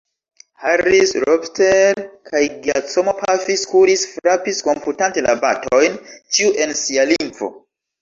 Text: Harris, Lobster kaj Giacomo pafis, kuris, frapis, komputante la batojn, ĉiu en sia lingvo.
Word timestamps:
Harris, 0.61 1.11
Lobster 1.25 2.01
kaj 2.31 2.41
Giacomo 2.65 3.15
pafis, 3.21 3.67
kuris, 3.75 4.09
frapis, 4.17 4.65
komputante 4.71 5.27
la 5.29 5.39
batojn, 5.47 6.03
ĉiu 6.35 6.61
en 6.67 6.79
sia 6.85 7.11
lingvo. 7.17 7.57